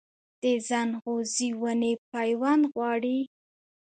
د 0.41 0.43
ځنغوزي 0.67 1.49
ونې 1.61 1.93
پیوند 2.11 2.63
غواړي؟ 2.73 3.19